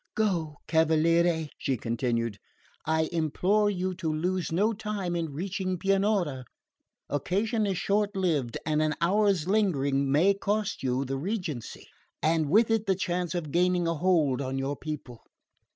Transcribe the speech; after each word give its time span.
"Go, 0.15 0.55
cavaliere," 0.67 1.47
she 1.59 1.77
continued, 1.77 2.39
"I 2.87 3.07
implore 3.11 3.69
you 3.69 3.93
to 3.97 4.11
lose 4.11 4.51
no 4.51 4.73
time 4.73 5.15
in 5.15 5.31
reaching 5.31 5.77
Pianura. 5.77 6.43
Occasion 7.07 7.67
is 7.67 7.77
short 7.77 8.15
lived, 8.15 8.57
and 8.65 8.81
an 8.81 8.95
hour's 8.99 9.47
lingering 9.47 10.11
may 10.11 10.33
cost 10.33 10.81
you 10.81 11.05
the 11.05 11.17
regency, 11.19 11.87
and 12.19 12.49
with 12.49 12.71
it 12.71 12.87
the 12.87 12.95
chance 12.95 13.35
of 13.35 13.51
gaining 13.51 13.87
a 13.87 13.93
hold 13.93 14.41
on 14.41 14.57
your 14.57 14.75
people. 14.75 15.23